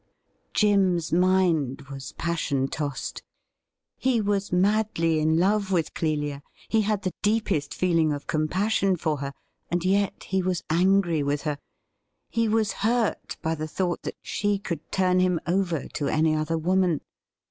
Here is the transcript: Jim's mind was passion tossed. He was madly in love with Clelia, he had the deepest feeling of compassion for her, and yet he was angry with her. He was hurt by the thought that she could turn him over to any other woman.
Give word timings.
Jim's 0.55 1.13
mind 1.13 1.81
was 1.91 2.13
passion 2.13 2.67
tossed. 2.67 3.21
He 3.99 4.19
was 4.19 4.51
madly 4.51 5.19
in 5.19 5.37
love 5.37 5.71
with 5.71 5.93
Clelia, 5.93 6.41
he 6.67 6.81
had 6.81 7.03
the 7.03 7.13
deepest 7.21 7.71
feeling 7.71 8.11
of 8.11 8.25
compassion 8.25 8.95
for 8.97 9.17
her, 9.17 9.31
and 9.69 9.85
yet 9.85 10.23
he 10.23 10.41
was 10.41 10.63
angry 10.71 11.21
with 11.21 11.43
her. 11.43 11.59
He 12.31 12.47
was 12.47 12.71
hurt 12.81 13.37
by 13.43 13.53
the 13.53 13.67
thought 13.67 14.01
that 14.01 14.17
she 14.23 14.57
could 14.57 14.91
turn 14.91 15.19
him 15.19 15.39
over 15.45 15.87
to 15.89 16.07
any 16.07 16.33
other 16.33 16.57
woman. 16.57 17.01